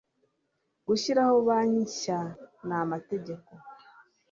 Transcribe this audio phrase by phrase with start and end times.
[0.87, 2.19] gushyiraho banki nshya
[2.67, 3.51] n amategeko